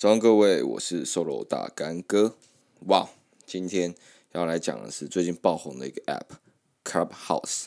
[0.00, 2.34] 早上各位，我是 Solo 大干哥。
[2.86, 3.10] 哇，
[3.44, 3.94] 今天
[4.32, 6.38] 要来讲的是最近爆红的一个 App
[6.82, 7.66] Clubhouse。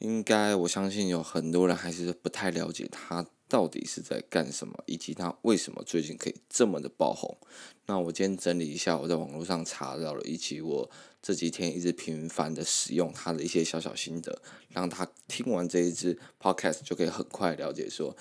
[0.00, 7.38] 应该我相信有很多人还是不太了解它到底是在干什么，以及它为什么最近可以这么的爆红。
[7.86, 10.90] 那我今天整理一下我在网络上查到了，以及我
[11.22, 18.16] 这几天一直频繁的使用它的一些小小心得，让他听完这一支 Podcast 就可以很快了解说。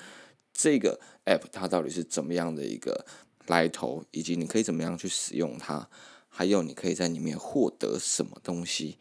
[0.54, 3.06] 这个 app 它到底是怎么样的一个
[3.48, 5.90] 来头，以及你可以怎么样去使用它，
[6.30, 8.98] 还有你可以在里面获得什么东西。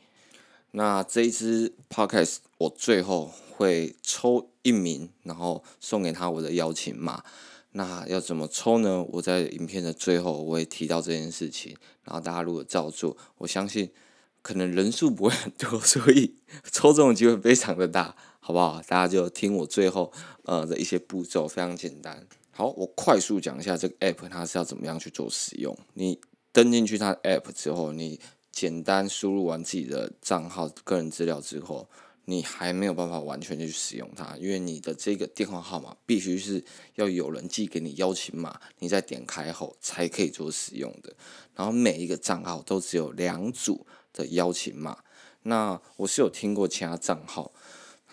[0.73, 7.23] 那这一支 podcast 我最后会抽一名，然后送给他我的邀请码。
[7.73, 9.03] 那要怎么抽呢？
[9.13, 13.91] 我在影片的最后我会提到这件事情，然后大家如果照做，我相信
[14.41, 16.37] 可能人数不会很多，所以
[16.71, 18.17] 抽中的机会非常的大。
[18.45, 18.83] 好不好？
[18.89, 22.27] 大家就听我最后呃的一些步骤，非常简单。
[22.51, 25.79] 好，我快速讲一下这个 app 它是要怎么样去做使用。
[25.95, 28.19] 你登进去它的 app 之后，你
[28.51, 31.89] 简单输入完自己的账号个人资料之后，
[32.25, 36.65] 你还没有办法完全去使用它，因为你的这个电话号码必须是
[36.97, 41.15] 要有人寄给你邀请码，你再点开后才可以做使用的。
[41.55, 44.99] 然后每一个账号都只有两组的邀请码。
[45.45, 47.53] 那我是有听过其他账号。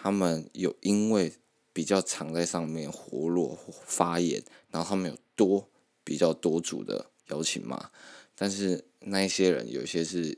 [0.01, 1.33] 他们有因为
[1.73, 4.41] 比较常在上面活络发言，
[4.71, 5.69] 然后他们有多
[6.03, 7.91] 比较多组的邀请码，
[8.33, 10.37] 但是那一些人有些是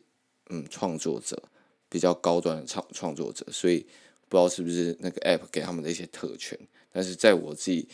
[0.49, 1.41] 嗯创作者，
[1.87, 3.85] 比较高端的创创作者，所以
[4.27, 6.57] 不知道是不是那个 app 给他们的一些特权，
[6.91, 7.87] 但是在我自己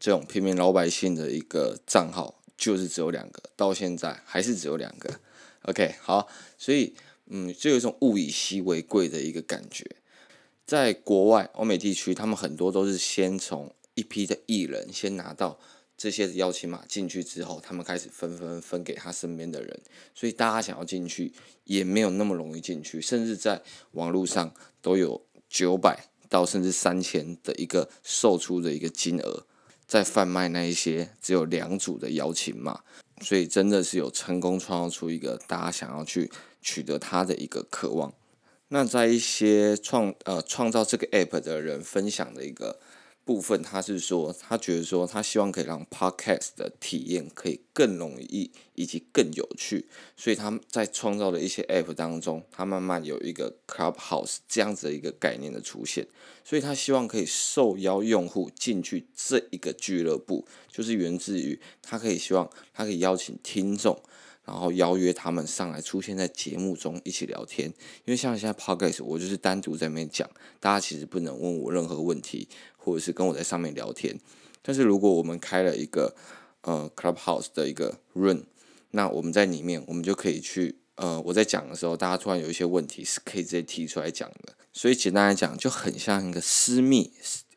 [0.00, 5.20] 这种平民老百姓的一个账号，就是只有两个，到现在还是只有两个。
[5.62, 6.94] OK，好，所以
[7.26, 9.88] 嗯，就有一种物以稀为贵的一个感觉。
[10.72, 15.58] 在国外，欧美地区，他们很多都是先从一批的艺人先拿到
[15.98, 19.78] 这些的邀请码进去之后，他们开始分分分给他身边的人，
[20.14, 21.30] 所以大家想要进去
[21.64, 29.44] 也没有那么容易进去，甚至在网络上都有九百到甚至三千的一个售出的一个金额，
[29.86, 32.80] 在贩卖那一些只有两组的邀请码，
[33.20, 36.32] 所以真的是有成功创造出一个大家想要去
[36.62, 38.14] 取得他的一个渴望。
[38.74, 42.80] 那在一些创呃创造这个 app 的人分享的一个
[43.22, 56.06] 部分，他是说，他觉得说，他希望可以让 podcast 的体验可以更容易以及更有趣，所以他在创造的一些 app 当中，他慢慢有一个 clubhouse 这样子的一个概念的出现，
[56.42, 64.00] 所以他希望可以受邀用户进去这一个俱乐部，就是源自于他可以希望他可以邀请听众。
[64.44, 67.68] 然后邀约他们上来出现在节目中一起聊天，
[68.04, 74.18] 因为像现在 Podcast 我就是单独在那边讲，大家其实不能问我任何问题，或者是跟我在上面聊天。
[74.62, 76.14] 但是如果我们开了一个
[76.62, 78.42] 呃 Clubhouse 的一个 Room，
[78.90, 84.54] 那我们在里面，我们就可以去呃我在讲的时候，大家突然有一些问题是可以直接提出来讲的。
[84.72, 87.12] 所以简单来讲，就很像一个私密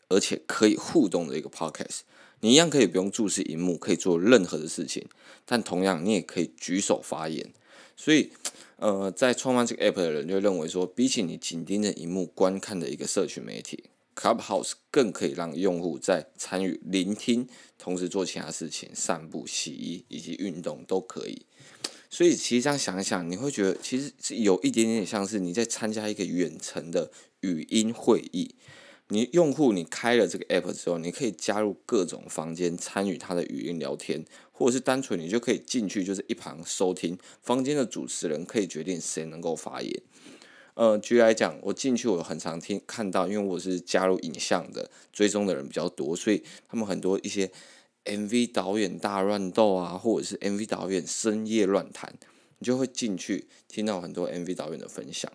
[0.09, 2.01] 而且可以互动的一个 Podcast。
[2.45, 5.03] 你一样可以不用注视荧幕，可以做任何的事情，
[5.47, 7.51] 但同样你也可以举手发言。
[7.97, 8.29] 所以，
[8.75, 13.85] 呃，在创办这个 app 的人就认为说，比起你紧盯着荧幕观看的一个社群媒体
[14.15, 17.47] ，Clubhouse 更可以让用户在参与、聆听，
[17.79, 21.47] 同时做其他事情，散步、洗衣以及运动都可以。
[22.11, 28.53] 所以，其实这样想一想，你会觉得其实是有一点点像是你在参加一个远程的语音会议。
[29.09, 37.15] 你用户，你开了这个 app 之后，你可以加入各种房间参与他的语音聊天，或者是单纯你就可以进去，就是一旁收听。
[37.41, 40.01] 房间的主持人可以决定谁能够发言。
[40.73, 47.51] 呃，举例来讲，我进去我很常听看到，因为我是加入影像的，追踪的人比较多，所以他们很多一些
[48.05, 52.13] MV 导演大乱斗啊，或者是 MV 导演深夜乱谈，
[52.59, 55.31] 你就会进去听到很多 MV 导演的分享。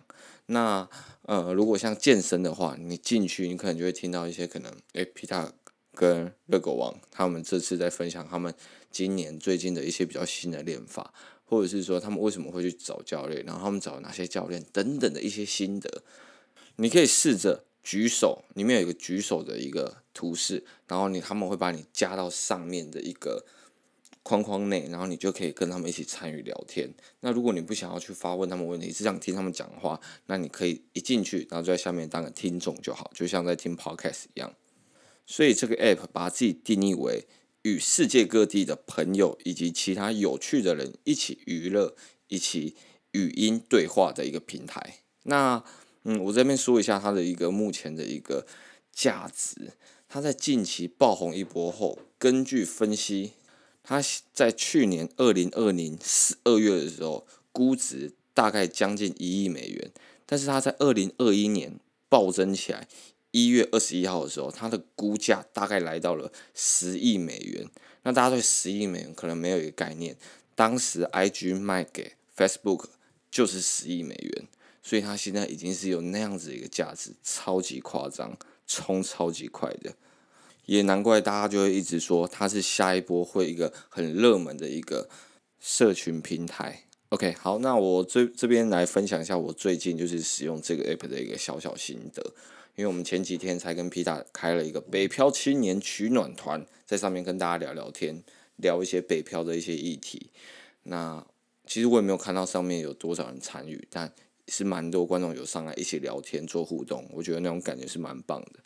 [0.47, 0.89] 那
[1.23, 5.53] 呃，如果像健身的话，你进去，你可能就会听到一些可能，诶，皮塔
[5.93, 8.53] 跟热狗王他们这次在分享他们
[8.89, 11.13] 今年最近的一些比较新的练法，
[11.45, 16.03] 或者是说他们为什么会去找教练，然后他们找哪些教练等等的一些心得，
[16.77, 23.45] 你可以试着举手，里面有一个举手的一个图示，然后你他们会把你加到上面的一个。
[24.23, 26.93] 框框内，然后你就可以跟他们一起参与聊天。
[27.21, 34.53] 那如果你不想要去发问他们问题，只想听他们讲话，那你可以一进去，然后就在下面当个听众就好，就像在听 podcast 一样。
[35.25, 37.27] 所以这个 app 把自己定义为
[37.63, 41.95] 与世界各地的朋友以及其他有趣的人一起娱乐、
[42.27, 42.75] 一起
[43.13, 44.97] 语音对话的一个平台。
[45.23, 45.63] 那
[46.03, 48.45] 嗯，我这边说一下它的一个目前的一个
[48.91, 49.73] 价值。
[50.07, 53.33] 它在近期爆红一波后，根据分析。
[53.83, 54.01] 它
[54.33, 59.91] 在去年二零二零十二月的时候，估值大概将近一亿美元，
[60.25, 62.87] 但是它在二零二一年暴增起来，
[63.31, 67.67] 一月二十一号的时候，它的估价大概来到了十亿美元。
[68.03, 70.15] 那大家对十亿美元可能没有一个概念，
[70.55, 72.85] 当时 IG 卖给 Facebook
[73.29, 74.47] 就是十亿美元，
[74.81, 79.93] 所以它现在已经是有那样子一个价值，超级夸张，冲超级快的。
[80.71, 85.09] 也难怪大家就会一直说它是下一波会一个很热门的一个
[85.59, 86.85] 社群平台。
[87.09, 92.23] OK，好，那我这这边来分享一下我最近就是使用这个 app 的一个小小心得。
[92.77, 98.23] 因为我们前几天才跟皮塔开了一个北漂青年取暖团，在上面跟大家聊聊天，
[98.55, 100.31] 聊一些北漂的一些议题。
[100.83, 101.27] 那
[101.67, 104.09] 其实我也没有看到上面有多少人参与，但
[104.47, 108.61] 是蛮多观众有上来一起聊天做互动，我觉得那种感觉是蛮棒的。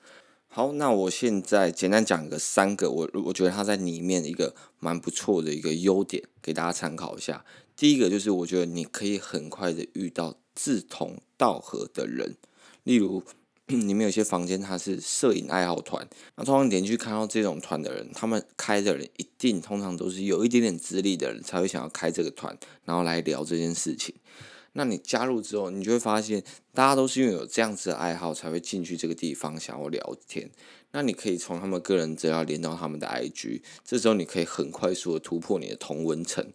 [0.55, 7.43] 好，那我现在简单讲个三个，我我觉得它在里面一个蛮不错的一个优点，给大家参考一下。
[7.75, 12.37] 第一个就是我觉得你可以很快的遇到志同道合的人，
[12.83, 13.21] 例如
[13.67, 16.07] 你们有些房间它是摄影爱好团，
[16.37, 24.15] 那通常点去看到这种团的人，他们开的人一定通常都是有一点点资历的人才会想要开这个团，然后来聊这件事情。
[24.77, 26.43] 那你加入之后，你就会发现，
[26.73, 30.51] 大家都是因为有这样子的爱好，才会进去这个地方想要聊天。
[30.91, 36.51] 那你可以从他们个人资料连到他们的 IG，这时候你可以很快速的突破你的同文层。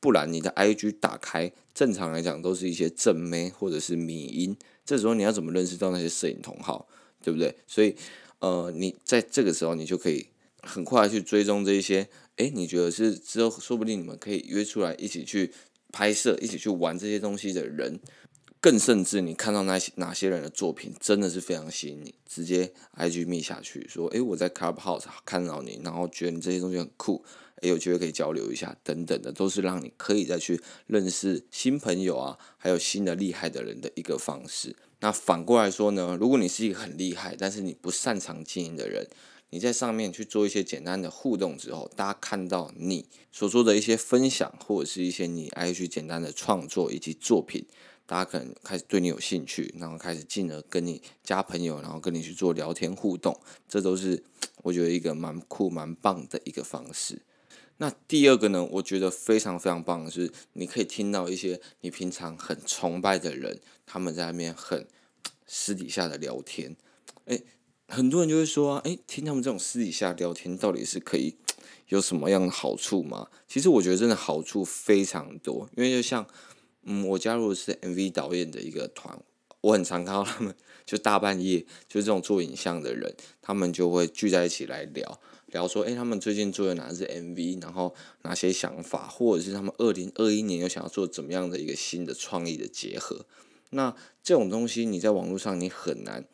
[0.00, 6.86] 不然你的 IG 打开，正常来讲都是一些正妹或者是迷音，这时候你要怎么认识到那些摄影同好，
[7.22, 7.56] 对不对？
[7.66, 7.96] 所以，
[8.40, 10.28] 呃，你在这个时候，你就可以
[10.62, 15.52] 很快去追踪这一些，诶，你觉得是之后说不定你们可以约出来一起去。
[15.92, 17.98] 拍摄一起去玩这些东西的人，
[18.60, 27.24] 更甚至你看到那些哪些人的作品真的是非常吸引你，直接 IG 密下去说，诶，我在 Clubhouse 看到你，然后觉得你这些东西很酷，
[27.62, 34.76] 诶，有机会可以交流一下，等等的，都是让你可以再去认识新朋友啊，还有新的厉害的人的一个方式。
[35.00, 39.06] 那反过来说呢，如果你是一个很厉害，但是你不擅长经营的人。
[39.50, 47.66] 你在上面去做一些简单的互动之后，大家看到你所做的一些分享，或者是一些你 IG 简单的创作以及作品，
[48.04, 54.22] 大家可能开始对你有兴趣，然后开始进而跟你加朋友，然后跟你去做聊天互动，这都是
[54.64, 57.22] 我觉得一个蛮酷蛮棒的一个方式。
[57.78, 64.86] 那第二个呢，我觉得非常非常棒的是，你可以听到一些你平常很崇拜的人，他们在那边很
[65.46, 66.76] 私底下的聊天，
[67.24, 67.42] 诶。
[67.90, 71.34] 很多人就会说啊，诶，听他们这种私底下聊天，到底是可以
[71.88, 73.28] 有什么样的好处吗？
[73.48, 76.26] 其实我觉得真的好处非常多，因为就像，
[76.82, 79.18] 嗯，我加入的是 MV 导演的一个团，
[79.62, 80.54] 我很常看到他们
[80.84, 93.24] 就大半夜，就这种做影像的人，他们就会聚在一起来聊聊说，诶，他们最近做的哪支 MV，然后哪些想法，或者是他们二零二一年又想要做怎么样的一个新的创意的结合。
[93.70, 96.26] 那这种东西你在网络上你很难。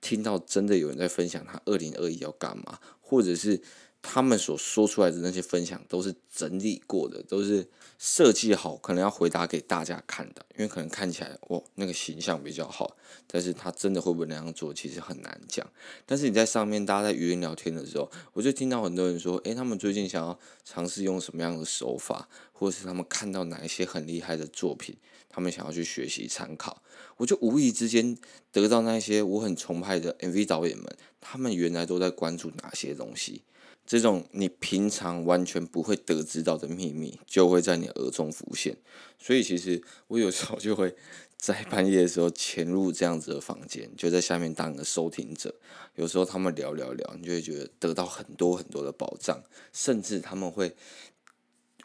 [0.00, 3.60] 听到真的有人在分享他二零二一要干嘛，或者是
[4.02, 12.96] 他们所说出来的那些分享都是整理过的，都是设计好，可能要回答给大家看的，因为可能看起来哦那个形象比较好，
[13.26, 15.66] 但是他真的会不会那样做，其实很难讲。
[16.04, 24.96] 但是你在上面大家在语音聊天的时候，我就听到很多人说，诶，他们最近想要尝试用什么样的手法，或者是他们看到哪一些很厉害的作品。
[25.28, 26.82] 他们想要去学习参考，
[27.16, 28.16] 我就无意之间
[28.52, 30.86] 得到那些我很崇拜的 MV 导演们，
[31.20, 33.42] 他们原来都在关注哪些东西？
[33.86, 38.76] 这种你平常完全不会得知到的秘密，就会在你耳中浮现。
[39.18, 40.94] 所以其实我有时候就会
[41.36, 45.54] 在半夜的时候潜入这样子的房间，就在下面当个收听者。
[45.94, 49.40] 有时候他们聊聊聊，你就会觉得得到很多很多的宝藏，
[49.72, 50.74] 甚至他们会，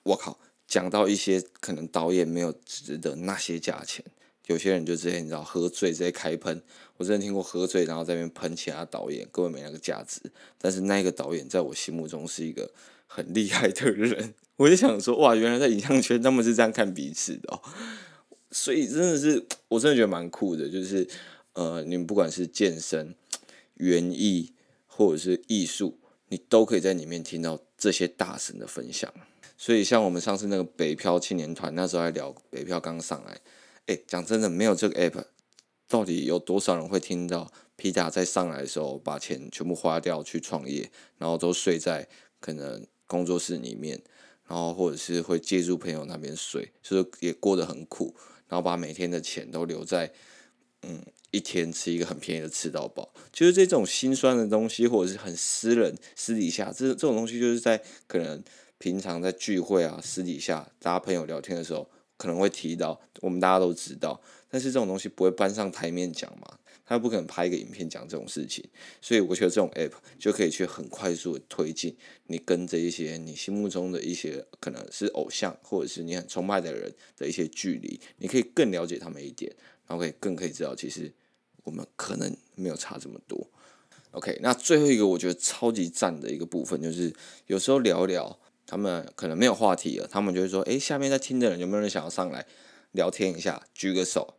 [0.04, 0.40] 我靠！
[0.68, 4.06] 讲到一些可能导演没有值得那些价钱，
[4.52, 6.62] 有些人就直接你知道喝醉直接开喷，
[6.98, 10.22] 我真的听过喝醉然后在那边喷其他导演，根本没那个价值。
[10.60, 12.72] 但是那个导演在我心目中是一个
[13.08, 17.60] 很厉害的人，我就想说哇，原来在影像圈他们是这样看彼此的，
[18.52, 21.08] 所以真的是我真的觉得蛮酷的，就是
[21.54, 23.16] 呃，你们不管是健身、
[23.76, 24.54] 园艺
[24.86, 29.12] 或者是艺术，你都可以在里面听到这些大神的分享。
[29.58, 33.40] 所以，像我们上次那个北漂青年团，那时候还聊北漂刚上来，
[33.88, 35.26] 哎，讲真的，没有这个 app，
[35.88, 42.08] 到底有多少人会听到皮达在上来的时候把钱全部花掉去创业，然后都睡在
[42.40, 44.02] 可能工作室里面，
[44.48, 48.16] 然后或者是会借住朋友那边睡，所以也过得很苦，
[48.48, 50.14] 然后把每天的钱都留在，
[50.84, 58.44] 嗯，一天吃一个很便宜的吃到饱，就是这种心酸的东西，或者是很私人私底下，这这种东西就是在可能。
[58.82, 61.88] 平常在聚会啊、私底下大家朋友聊天的时候，
[62.22, 68.64] 可能会提到，我们大家都知道，但是这种东西不会搬上台面讲嘛，他又不可能拍一个影片讲这种事情，
[69.02, 71.98] 所以我觉得这种 app 就可以去很快速的推进
[72.28, 79.52] 你跟这一些你心目中的一些可能是偶像或者是你很崇拜的人的一些距离，你可以更了解他们一点，
[79.88, 81.12] 然后可以更可以知道其实
[81.64, 83.50] 我们可能没有差这么多。
[84.12, 87.12] OK，那最后一个我觉得超级赞的一个部分就是
[87.48, 88.38] 有时候聊聊。
[88.66, 92.46] 他们可能没有话题了，他们就会说：“诶，下面在听的人有没有人想要上来
[92.92, 93.64] 聊天一下？
[93.74, 94.36] 举个手。”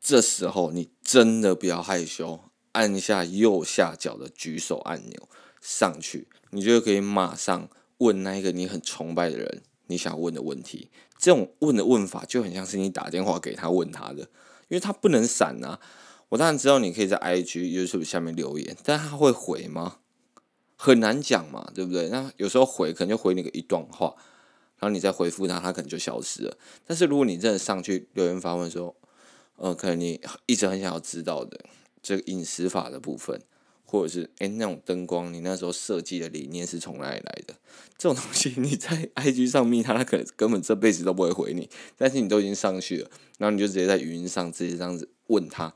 [0.00, 2.38] 这时候你真的不要害羞，
[2.72, 5.28] 按下右下角的举手按钮
[5.60, 7.68] 上去，你就可以马上
[7.98, 10.90] 问那一个你很崇拜的人你想问的问题。
[11.18, 14.20] 这种问的问法就很像是你打电话给他问他的，
[14.68, 15.80] 因为他不能闪啊。
[16.28, 19.96] 我当然知道你可以在 IG、YouTube 下面留言，但他会回吗？
[20.76, 22.08] 很难讲嘛，对不对？
[22.10, 24.14] 那有时候回可能就回你个一段话，
[24.78, 26.56] 然后你再回复他，他可能就消失了。
[26.86, 28.94] 但是如果你真的上去留言发问说，
[29.56, 31.58] 呃，可能你一直很想要知道的
[32.02, 33.40] 这个隐私法的部分，
[33.86, 37.54] 或者是诶那种灯光，你那时候设计的理念是从哪里来的？
[37.96, 41.70] 这种东西你在 IG 上密他，他可能根本这辈子都不会回你。
[41.96, 45.72] 但是你都已经上去了，然后你就直接在语音上直接这样子问他，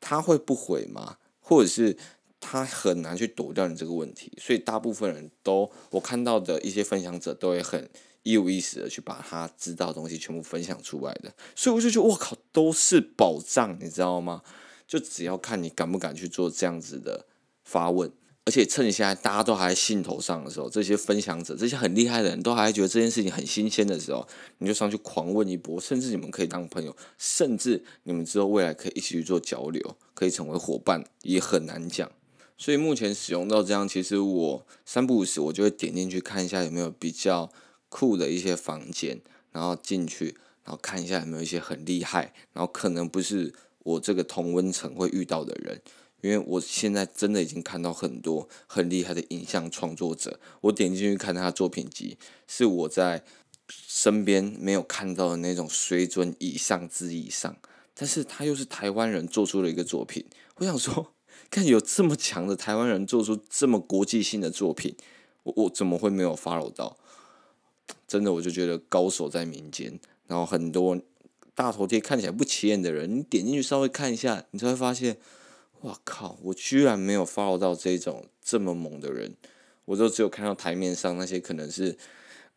[0.00, 1.18] 他会不回吗？
[1.42, 1.98] 或者是？
[2.40, 7.88] 他很难去躲掉你这个问题，所以大部分人都我看到的一些分享者都会很
[8.22, 14.42] 一五一十的去把他知道的东西全部分享出来的，所以我就觉得我靠，都是宝藏，你知道吗？
[14.86, 17.26] 就只要看你敢不敢去做这样子的
[17.62, 18.10] 发问，
[18.44, 24.26] 而且趁你现在大家都还在兴头上的时候，这些分享者，这些很厉害的人都还觉得这件事情很新鲜的时候，
[24.58, 32.10] 你就上去狂问一波，甚至你们可以当朋友，甚至你们之后未来可以一起去做交流，可以成为伙伴，也很难讲。
[32.60, 37.50] 所以目前使用到这样，其实我三不五时我就会点进去看一下有没有比较
[37.88, 39.18] 酷的一些房间，
[39.50, 45.80] 然后进去，然后看一下有没有一些很厉害，然后可能不是我这个同温层会遇到的人，
[46.20, 53.24] 因为我现在真的已经看到很多很厉害的影像创作者，我点进去看他作品集，是我在
[53.68, 57.56] 身边没有看到的那种水准以上之以上，
[57.94, 60.26] 但是他又是台湾人做出了一个作品，
[60.56, 61.14] 我想说。
[61.50, 64.94] 看有这么强的台湾人做出这么国际性的作品，
[65.42, 66.96] 我我怎么会没有 follow 到？
[68.06, 69.98] 真的，我就觉得高手在民间。
[70.26, 71.00] 然后很多
[71.54, 75.16] 大头贴看起来不起眼的人，你点进去稍微看一下，你才会发现，
[75.80, 76.38] 哇靠！
[76.42, 79.34] 我居然没有 follow 到这种这么猛的人，
[79.86, 81.96] 我都只有看到台面上那些可能是。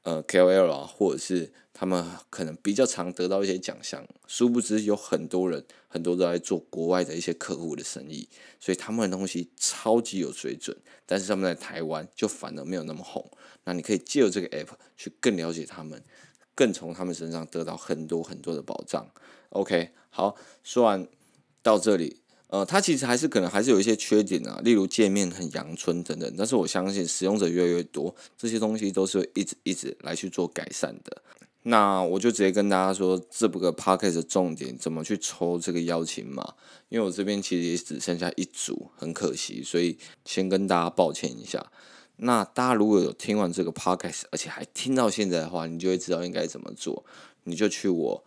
[0.04, 8.28] 呃，KOL 啊，或者是他们可能比较常得到一些奖项，殊不知有很多人，很多都在做国外的一些客户的生意，
[8.60, 13.32] 所以他们的东西超级有水准，但是他们在台湾就反而没有那么红。
[13.64, 16.04] 那你可以借由这个 app 去更了解他们，
[16.54, 19.10] 更从他们身上得到很多很多的保障。
[19.50, 21.08] OK，好，说完
[21.62, 22.23] 到这里。
[22.54, 26.32] 呃，它其实还是可能还是有一些缺点啊，例如界面很阳春等等。
[26.38, 31.24] 但是我相信使用者越来越多，这些东西都是一直一直来去做改善的。
[31.64, 36.54] 那我就直接跟大家说，这个 podcast 的重点怎么去抽这个邀请码，
[36.90, 41.72] 因为我这边其实也只剩下一组，很可惜，所以先跟大家抱歉一下。
[42.18, 47.04] 那大家如果有听完这个 podcast，而且还听到现在的话，你就会知道应该怎么做。
[47.46, 48.24] 你就去我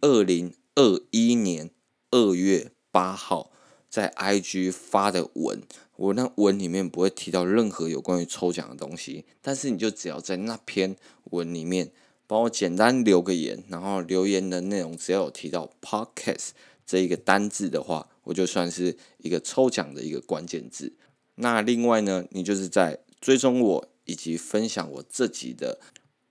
[0.00, 1.68] 二零二一年
[2.10, 3.50] 二月八号。
[3.96, 5.62] 在 IG 发的文，
[5.96, 10.94] 我那文里面不会提到任何有关于抽奖的东西，但是你就只要在那篇
[11.30, 11.90] 文里面
[12.26, 16.48] 帮我简单留个言，然后留言的内容只要有提到 Podcast
[16.84, 20.92] 这一个单字的话，我就算是一个抽奖的一个关键字。
[21.36, 25.80] 那另外呢，你就是在追踪我以及分享我这集的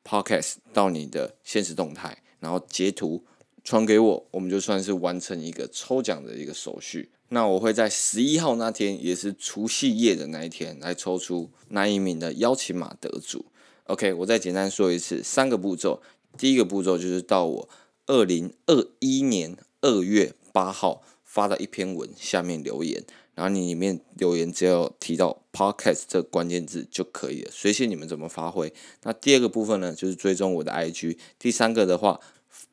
[0.04, 3.26] Podcast 到你的现实动态，然后截图
[3.64, 7.10] 传给我，我们就算是完成一个抽奖的一个手续。
[7.30, 13.46] 那我会在十一号那天，也是除夕夜的那一天，来抽出那一名的邀请码得主。
[13.86, 16.02] OK，我再简单说一次，三个步骤。
[16.38, 17.70] 第一个步骤就是到我
[18.06, 23.04] 二零二一年二月八号发的一篇文下面留言，
[23.34, 28.72] 然后你里面留言只要提到 Podcast 这个关键字就可以了，随便你们怎么发挥。
[29.04, 31.18] 那第二个部分呢，就是追踪我的 IG。
[31.40, 32.20] 第三个的话，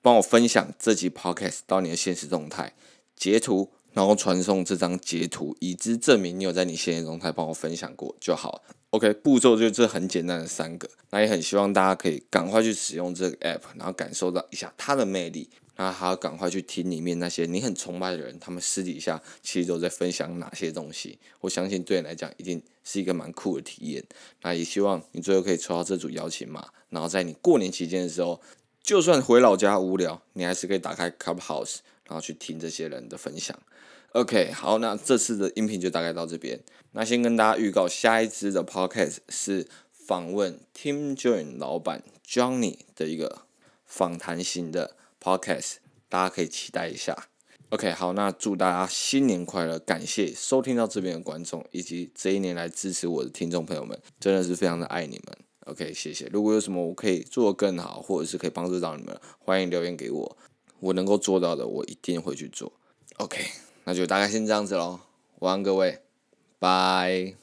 [0.03, 2.75] 帮我分享这集 Podcast 到你的现实动态，
[3.17, 3.71] 截图。
[3.93, 8.63] 然后传送这张截图，以资证明你有在你限时动态帮我分享过就好。
[8.91, 15.49] OK，步骤就这很简单的三个，那也很希望大家可以赶快去使用这个 app，然后感受到一下它的魅力。
[15.75, 21.19] 然后还要赶快去听里面那些你很崇拜的人，他们私底下其实都在分享哪些东西。
[21.41, 24.05] 我相信对你来讲一定是一个蛮酷的体验。
[24.43, 28.39] 那也希望你最后可以抽到这组邀请码，然后在你过年期间的时候，
[28.83, 33.59] 就算回老家无聊，你还是可以打开 Clubhouse，然后去听这些人的分享。
[34.13, 36.61] OK，好，那这次的音频就大概到这边。
[36.93, 43.43] 那先跟大家预告，下一支的 Podcast 是访问 Team Join 老板 Johnny 的一个
[43.87, 45.77] 访谈型的 Podcast，
[46.09, 47.29] 大家可以期待一下。
[47.71, 49.79] OK，好，那祝大家新年快乐！
[49.79, 55.35] 感谢收听到这边的观众，以及这一年来支持我的听众朋友们，真的是非常的爱你们。
[55.65, 56.29] OK，谢谢。
[56.31, 60.37] 如果有什么我可以做得更好，或者是可以帮助到你们，欢迎留言给我，
[60.83, 62.73] 我能够做到的，我一定会去做。
[63.17, 63.47] OK。
[63.85, 65.01] 那就大概先这样子喽，
[65.41, 66.03] 晚安各位，
[66.59, 67.42] 拜。